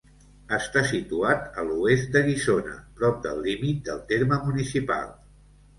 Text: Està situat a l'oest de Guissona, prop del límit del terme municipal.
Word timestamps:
Està 0.55 0.81
situat 0.91 1.59
a 1.63 1.67
l'oest 1.67 2.11
de 2.17 2.23
Guissona, 2.31 2.75
prop 3.03 3.23
del 3.29 3.47
límit 3.51 3.87
del 3.91 4.05
terme 4.15 4.43
municipal. 4.49 5.11